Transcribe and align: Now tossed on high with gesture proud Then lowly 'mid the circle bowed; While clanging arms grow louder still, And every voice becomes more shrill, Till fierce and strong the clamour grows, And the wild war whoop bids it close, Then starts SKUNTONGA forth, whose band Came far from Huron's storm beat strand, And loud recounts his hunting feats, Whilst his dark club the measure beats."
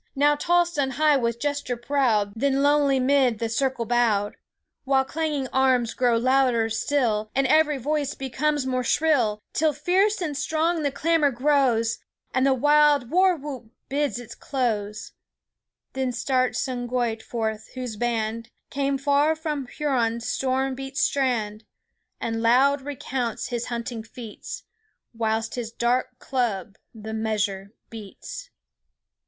Now 0.15 0.33
tossed 0.35 0.79
on 0.79 0.89
high 0.97 1.15
with 1.15 1.39
gesture 1.39 1.77
proud 1.77 2.33
Then 2.35 2.63
lowly 2.63 2.99
'mid 2.99 3.37
the 3.37 3.49
circle 3.49 3.85
bowed; 3.85 4.35
While 4.83 5.05
clanging 5.05 5.47
arms 5.49 5.93
grow 5.93 6.17
louder 6.17 6.71
still, 6.71 7.29
And 7.35 7.45
every 7.45 7.77
voice 7.77 8.15
becomes 8.15 8.65
more 8.65 8.83
shrill, 8.83 9.43
Till 9.53 9.73
fierce 9.73 10.19
and 10.19 10.35
strong 10.35 10.81
the 10.81 10.89
clamour 10.89 11.29
grows, 11.29 11.99
And 12.33 12.47
the 12.47 12.53
wild 12.55 13.11
war 13.11 13.35
whoop 13.35 13.65
bids 13.89 14.17
it 14.19 14.39
close, 14.39 15.11
Then 15.93 16.11
starts 16.11 16.57
SKUNTONGA 16.65 17.21
forth, 17.21 17.69
whose 17.75 17.95
band 17.95 18.49
Came 18.71 18.97
far 18.97 19.35
from 19.35 19.67
Huron's 19.67 20.27
storm 20.27 20.73
beat 20.73 20.97
strand, 20.97 21.63
And 22.19 22.41
loud 22.41 22.81
recounts 22.81 23.49
his 23.49 23.67
hunting 23.67 24.01
feats, 24.01 24.63
Whilst 25.13 25.53
his 25.53 25.71
dark 25.71 26.17
club 26.17 26.77
the 26.91 27.13
measure 27.13 27.73
beats." 27.91 28.49